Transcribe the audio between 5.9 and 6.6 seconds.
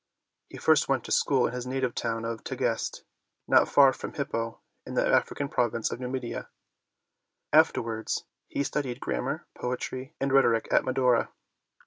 of Numidia: